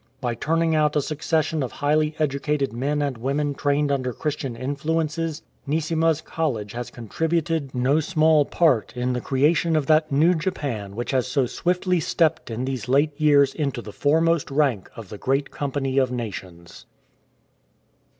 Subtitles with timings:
[0.19, 5.43] By turning out a succession of highly educated men and women trained under Christian influences,
[5.67, 10.11] Neesima's college has contributed no small 6o THE "DOSHISHA" part in the creation of that
[10.11, 14.89] New Japan which has so swiftly stepped in these late years into the foremost rank
[14.95, 16.87] of the great company of nations.